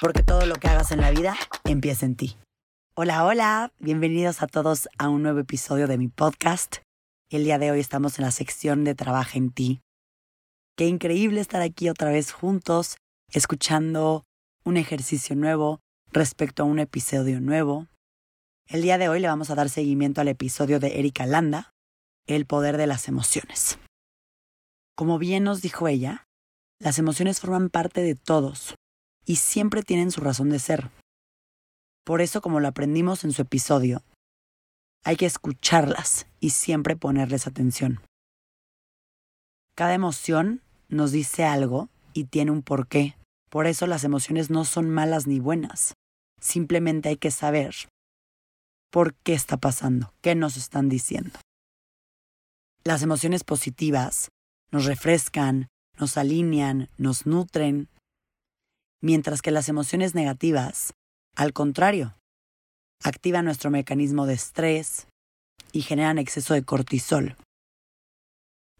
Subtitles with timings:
[0.00, 2.36] porque todo lo que hagas en la vida empieza en ti.
[2.94, 6.76] Hola, hola, bienvenidos a todos a un nuevo episodio de mi podcast.
[7.30, 9.80] El día de hoy estamos en la sección de Trabaja en ti.
[10.76, 12.96] Qué increíble estar aquí otra vez juntos,
[13.32, 14.24] escuchando
[14.64, 15.80] un ejercicio nuevo
[16.12, 17.86] respecto a un episodio nuevo.
[18.66, 21.70] El día de hoy le vamos a dar seguimiento al episodio de Erika Landa,
[22.26, 23.78] El poder de las emociones.
[24.94, 26.26] Como bien nos dijo ella,
[26.80, 28.74] las emociones forman parte de todos,
[29.28, 30.90] y siempre tienen su razón de ser.
[32.02, 34.02] Por eso, como lo aprendimos en su episodio,
[35.04, 38.00] hay que escucharlas y siempre ponerles atención.
[39.74, 43.16] Cada emoción nos dice algo y tiene un porqué.
[43.50, 45.92] Por eso las emociones no son malas ni buenas.
[46.40, 47.74] Simplemente hay que saber
[48.90, 51.38] por qué está pasando, qué nos están diciendo.
[52.82, 54.30] Las emociones positivas
[54.70, 57.88] nos refrescan, nos alinean, nos nutren,
[59.02, 60.92] mientras que las emociones negativas,
[61.36, 62.16] al contrario,
[63.02, 65.06] activan nuestro mecanismo de estrés
[65.72, 67.36] y generan exceso de cortisol.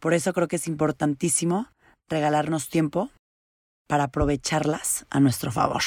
[0.01, 1.69] Por eso creo que es importantísimo
[2.09, 3.11] regalarnos tiempo
[3.89, 5.83] para aprovecharlas a nuestro favor.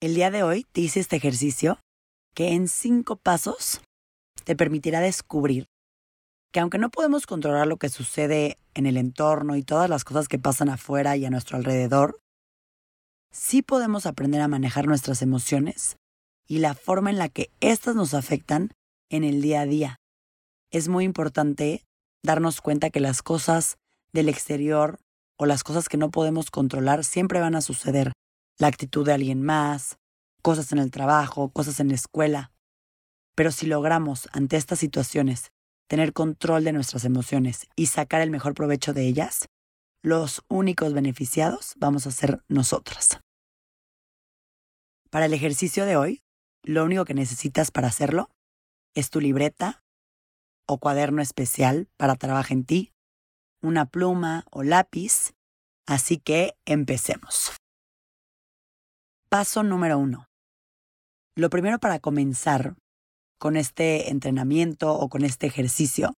[0.00, 1.78] El día de hoy te hice este ejercicio
[2.34, 3.80] que en cinco pasos
[4.44, 5.66] te permitirá descubrir
[6.52, 10.28] que aunque no podemos controlar lo que sucede en el entorno y todas las cosas
[10.28, 12.20] que pasan afuera y a nuestro alrededor,
[13.30, 15.96] sí podemos aprender a manejar nuestras emociones
[16.48, 18.72] y la forma en la que éstas nos afectan
[19.08, 19.96] en el día a día.
[20.72, 21.84] Es muy importante
[22.24, 23.78] darnos cuenta que las cosas
[24.12, 24.98] del exterior
[25.38, 28.12] o las cosas que no podemos controlar siempre van a suceder.
[28.58, 29.96] La actitud de alguien más,
[30.42, 32.52] cosas en el trabajo, cosas en la escuela.
[33.36, 35.50] Pero si logramos ante estas situaciones
[35.90, 39.48] tener control de nuestras emociones y sacar el mejor provecho de ellas,
[40.04, 43.18] los únicos beneficiados vamos a ser nosotras.
[45.10, 46.20] Para el ejercicio de hoy,
[46.62, 48.30] lo único que necesitas para hacerlo
[48.94, 49.82] es tu libreta
[50.68, 52.92] o cuaderno especial para trabajar en ti,
[53.60, 55.32] una pluma o lápiz,
[55.88, 57.56] así que empecemos.
[59.28, 60.26] Paso número uno.
[61.36, 62.76] Lo primero para comenzar
[63.40, 66.12] con este entrenamiento o con este ejercicio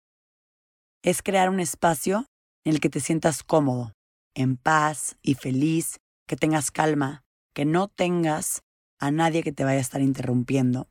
[1.04, 2.26] es crear un espacio
[2.64, 3.92] en el que te sientas cómodo,
[4.34, 7.22] en paz y feliz, que tengas calma,
[7.54, 8.62] que no tengas
[8.98, 10.88] a nadie que te vaya a estar interrumpiendo.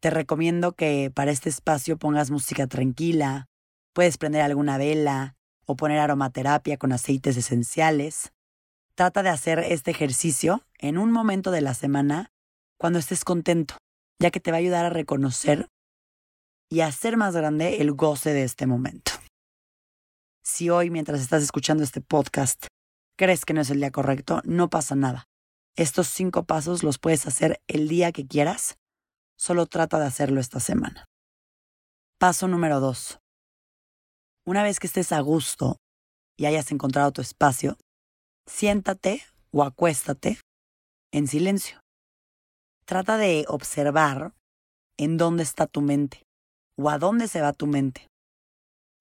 [0.00, 3.46] Te recomiendo que para este espacio pongas música tranquila,
[3.94, 8.30] puedes prender alguna vela o poner aromaterapia con aceites esenciales.
[8.94, 12.30] Trata de hacer este ejercicio en un momento de la semana
[12.78, 13.76] cuando estés contento,
[14.18, 15.68] ya que te va a ayudar a reconocer
[16.70, 19.12] y a hacer más grande el goce de este momento.
[20.44, 22.66] Si hoy, mientras estás escuchando este podcast,
[23.16, 25.24] crees que no es el día correcto, no pasa nada.
[25.76, 28.76] Estos cinco pasos los puedes hacer el día que quieras,
[29.36, 31.04] solo trata de hacerlo esta semana.
[32.18, 33.18] Paso número dos.
[34.46, 35.76] Una vez que estés a gusto
[36.38, 37.76] y hayas encontrado tu espacio,
[38.46, 40.38] siéntate o acuéstate
[41.12, 41.80] en silencio.
[42.86, 44.32] Trata de observar
[44.96, 46.22] en dónde está tu mente
[46.78, 48.06] o a dónde se va tu mente.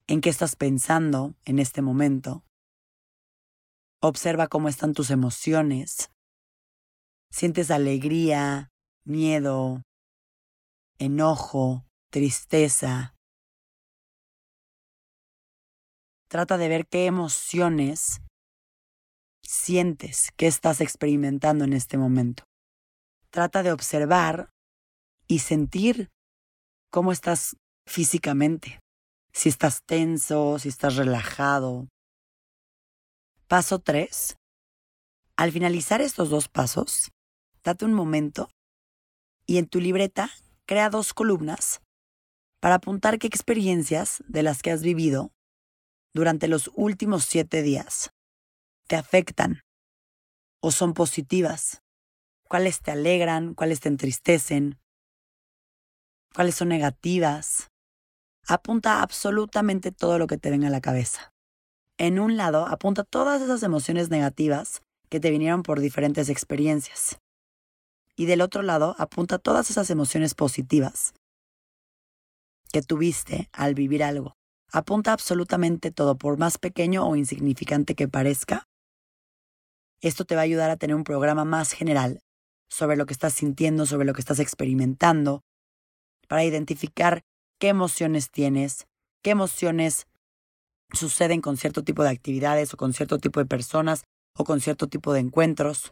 [0.07, 2.43] ¿En qué estás pensando en este momento?
[4.01, 6.09] Observa cómo están tus emociones.
[7.29, 8.71] ¿Sientes alegría,
[9.05, 9.83] miedo,
[10.97, 13.13] enojo, tristeza?
[16.27, 18.21] Trata de ver qué emociones
[19.43, 22.45] sientes, qué estás experimentando en este momento.
[23.35, 24.49] Trata de observar
[25.27, 26.09] y sentir
[26.89, 28.79] cómo estás físicamente.
[29.33, 31.89] Si estás tenso, si estás relajado.
[33.49, 34.37] Paso 3.
[35.35, 37.11] Al finalizar estos dos pasos,
[37.61, 38.47] date un momento
[39.45, 40.29] y en tu libreta
[40.65, 41.81] crea dos columnas
[42.61, 45.33] para apuntar qué experiencias de las que has vivido
[46.13, 48.11] durante los últimos siete días
[48.87, 49.59] te afectan
[50.61, 51.81] o son positivas
[52.47, 54.79] cuáles te alegran, cuáles te entristecen,
[56.33, 57.71] cuáles son negativas.
[58.47, 61.31] Apunta absolutamente todo lo que te venga a la cabeza.
[61.97, 67.19] En un lado, apunta todas esas emociones negativas que te vinieron por diferentes experiencias.
[68.17, 71.13] Y del otro lado, apunta todas esas emociones positivas
[72.71, 74.35] que tuviste al vivir algo.
[74.71, 78.67] Apunta absolutamente todo, por más pequeño o insignificante que parezca.
[80.01, 82.24] Esto te va a ayudar a tener un programa más general
[82.69, 85.43] sobre lo que estás sintiendo, sobre lo que estás experimentando,
[86.27, 87.21] para identificar
[87.59, 88.87] qué emociones tienes,
[89.23, 90.07] qué emociones
[90.93, 94.03] suceden con cierto tipo de actividades o con cierto tipo de personas
[94.37, 95.91] o con cierto tipo de encuentros.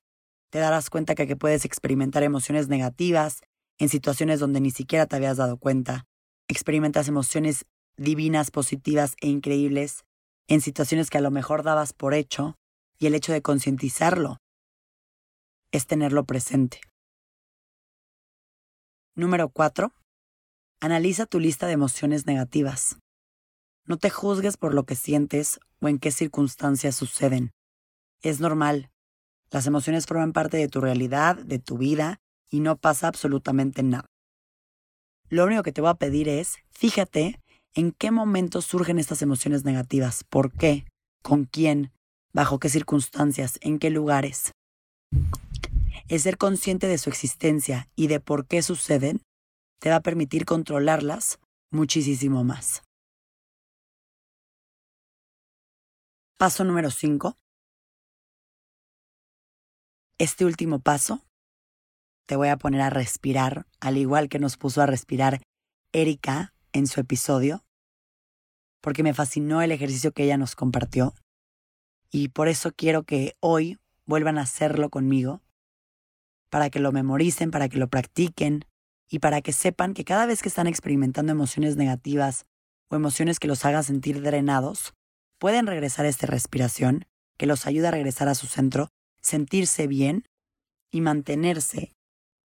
[0.52, 3.42] Te darás cuenta que, puedes experimentar emociones negativas
[3.80, 6.06] en situaciones donde ni siquiera te habías dado cuenta.
[6.48, 7.66] Experimentas emociones
[7.98, 10.04] divinas, positivas e increíbles
[10.48, 12.56] en situaciones que a lo mejor dabas por hecho
[13.00, 14.43] y el hecho de concientizarlo
[15.74, 16.80] es tenerlo presente.
[19.16, 19.92] Número 4.
[20.80, 22.98] Analiza tu lista de emociones negativas.
[23.86, 27.52] No te juzgues por lo que sientes o en qué circunstancias suceden.
[28.22, 28.92] Es normal.
[29.50, 34.06] Las emociones forman parte de tu realidad, de tu vida, y no pasa absolutamente nada.
[35.28, 37.40] Lo único que te voy a pedir es, fíjate
[37.74, 40.86] en qué momentos surgen estas emociones negativas, por qué,
[41.24, 41.92] con quién,
[42.32, 44.52] bajo qué circunstancias, en qué lugares.
[46.14, 49.24] El ser consciente de su existencia y de por qué suceden
[49.80, 51.40] te va a permitir controlarlas
[51.72, 52.84] muchísimo más.
[56.38, 57.36] Paso número 5.
[60.20, 61.26] Este último paso
[62.28, 65.42] te voy a poner a respirar, al igual que nos puso a respirar
[65.94, 67.66] Erika en su episodio,
[68.82, 71.16] porque me fascinó el ejercicio que ella nos compartió
[72.12, 75.42] y por eso quiero que hoy vuelvan a hacerlo conmigo,
[76.54, 78.66] para que lo memoricen, para que lo practiquen
[79.10, 82.46] y para que sepan que cada vez que están experimentando emociones negativas
[82.92, 84.94] o emociones que los hagan sentir drenados,
[85.40, 87.08] pueden regresar a esta respiración
[87.40, 88.90] que los ayuda a regresar a su centro,
[89.20, 90.28] sentirse bien
[90.92, 91.96] y mantenerse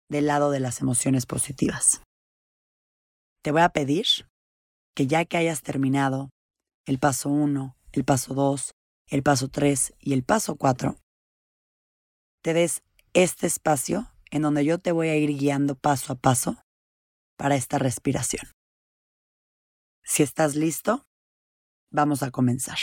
[0.08, 2.00] del lado de las emociones positivas.
[3.42, 4.06] Te voy a pedir
[4.94, 6.30] que ya que hayas terminado
[6.86, 8.70] el paso 1, el paso 2,
[9.08, 10.94] el paso 3 y el paso 4,
[12.42, 16.62] te des este espacio en donde yo te voy a ir guiando paso a paso
[17.36, 18.46] para esta respiración.
[20.02, 21.08] Si estás listo,
[21.90, 22.78] Vamos a comenzar.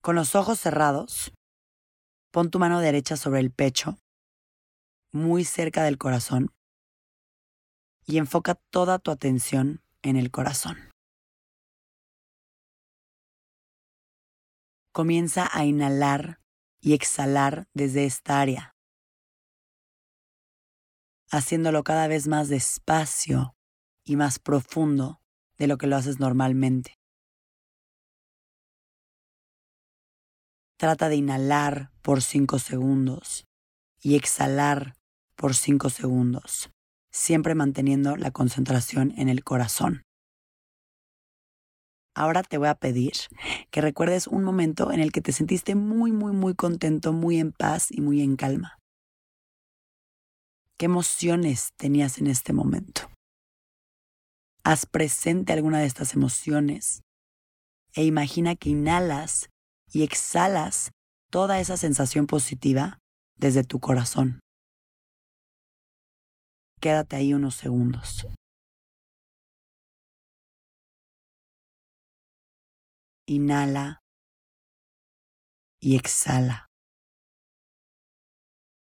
[0.00, 1.32] Con los ojos cerrados,
[2.32, 3.98] pon tu mano derecha sobre el pecho,
[5.12, 6.52] muy cerca del corazón,
[8.06, 10.89] y enfoca toda tu atención en el corazón.
[14.92, 16.40] Comienza a inhalar
[16.80, 18.74] y exhalar desde esta área,
[21.30, 23.54] haciéndolo cada vez más despacio
[24.04, 25.20] y más profundo
[25.58, 26.98] de lo que lo haces normalmente.
[30.76, 33.46] Trata de inhalar por 5 segundos
[34.00, 34.96] y exhalar
[35.36, 36.70] por 5 segundos,
[37.12, 40.02] siempre manteniendo la concentración en el corazón.
[42.14, 43.12] Ahora te voy a pedir
[43.70, 47.52] que recuerdes un momento en el que te sentiste muy, muy, muy contento, muy en
[47.52, 48.78] paz y muy en calma.
[50.76, 53.02] ¿Qué emociones tenías en este momento?
[54.64, 57.02] Haz presente alguna de estas emociones
[57.94, 59.48] e imagina que inhalas
[59.92, 60.90] y exhalas
[61.30, 62.98] toda esa sensación positiva
[63.36, 64.40] desde tu corazón.
[66.80, 68.26] Quédate ahí unos segundos.
[73.30, 74.02] Inhala
[75.80, 76.66] y exhala.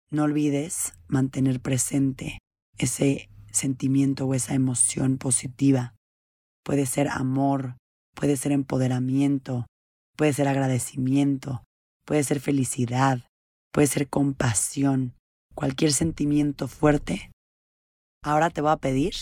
[0.09, 2.39] No olvides mantener presente
[2.79, 5.93] ese sentimiento o esa emoción positiva.
[6.63, 7.77] Puede ser amor,
[8.15, 9.67] puede ser empoderamiento,
[10.17, 11.63] puede ser agradecimiento,
[12.03, 13.27] puede ser felicidad,
[13.71, 15.13] puede ser compasión,
[15.53, 17.29] cualquier sentimiento fuerte.
[18.23, 19.13] Ahora te voy a pedir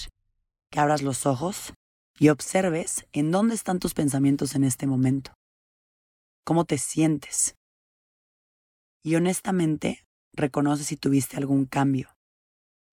[0.71, 1.73] que abras los ojos
[2.19, 5.33] y observes en dónde están tus pensamientos en este momento.
[6.43, 7.55] ¿Cómo te sientes?
[9.03, 12.09] Y honestamente, reconoce si tuviste algún cambio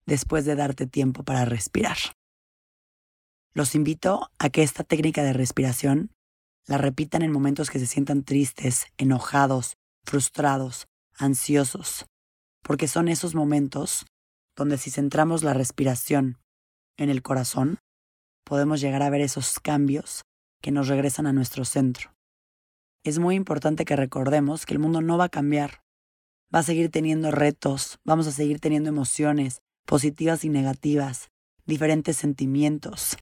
[0.05, 1.97] después de darte tiempo para respirar.
[3.53, 6.11] Los invito a que esta técnica de respiración
[6.65, 12.05] la repitan en momentos que se sientan tristes, enojados, frustrados, ansiosos,
[12.63, 14.05] porque son esos momentos
[14.55, 16.37] donde si centramos la respiración
[16.97, 17.79] en el corazón,
[18.49, 20.23] podemos llegar a ver esos cambios
[20.59, 22.15] que nos regresan a nuestro centro.
[23.03, 25.83] Es muy importante que recordemos que el mundo no va a cambiar,
[26.53, 31.29] va a seguir teniendo retos, vamos a seguir teniendo emociones, positivas y negativas,
[31.67, 33.17] diferentes sentimientos.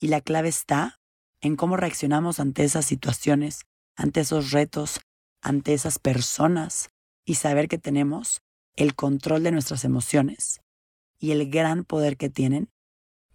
[0.00, 0.96] Y la clave está
[1.42, 5.02] en cómo reaccionamos ante esas situaciones, ante esos retos,
[5.42, 6.88] ante esas personas
[7.26, 8.40] y saber que tenemos
[8.76, 10.62] el control de nuestras emociones
[11.18, 12.70] y el gran poder que tienen,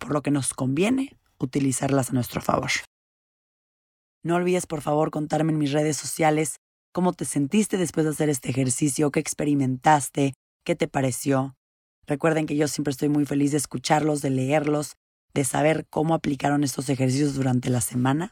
[0.03, 2.69] por lo que nos conviene utilizarlas a nuestro favor.
[4.21, 6.57] No olvides por favor contarme en mis redes sociales
[6.91, 10.33] cómo te sentiste después de hacer este ejercicio, qué experimentaste,
[10.65, 11.55] qué te pareció.
[12.05, 14.95] Recuerden que yo siempre estoy muy feliz de escucharlos, de leerlos,
[15.33, 18.31] de saber cómo aplicaron estos ejercicios durante la semana.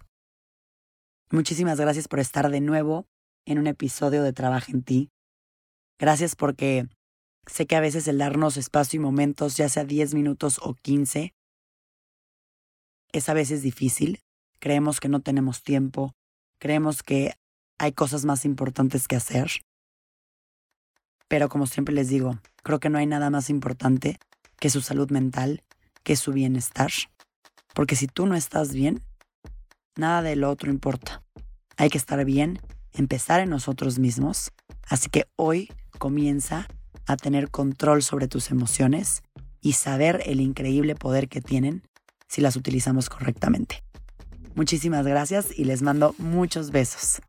[1.31, 3.07] Muchísimas gracias por estar de nuevo
[3.45, 5.09] en un episodio de Trabaja en ti.
[5.97, 6.87] Gracias porque
[7.47, 11.33] sé que a veces el darnos espacio y momentos, ya sea 10 minutos o 15,
[13.13, 14.19] es a veces difícil.
[14.59, 16.13] Creemos que no tenemos tiempo,
[16.59, 17.33] creemos que
[17.79, 19.49] hay cosas más importantes que hacer.
[21.27, 24.19] Pero como siempre les digo, creo que no hay nada más importante
[24.59, 25.63] que su salud mental,
[26.03, 26.91] que su bienestar.
[27.73, 29.01] Porque si tú no estás bien,
[29.95, 31.23] nada de lo otro importa.
[31.77, 32.59] Hay que estar bien,
[32.93, 34.51] empezar en nosotros mismos.
[34.87, 36.67] Así que hoy comienza
[37.07, 39.23] a tener control sobre tus emociones
[39.61, 41.83] y saber el increíble poder que tienen
[42.31, 43.83] si las utilizamos correctamente.
[44.55, 47.21] Muchísimas gracias y les mando muchos besos.